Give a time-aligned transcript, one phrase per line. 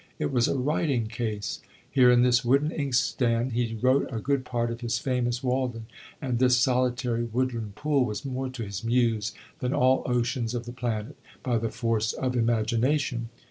[0.17, 4.71] It was a writing case; here in this wooden inkstand he wrote a good part
[4.71, 5.85] of his famous 'Walden,'
[6.19, 10.73] and this solitary woodland pool was more to his Muse than all oceans of the
[10.73, 13.29] planet, by the force of imagination.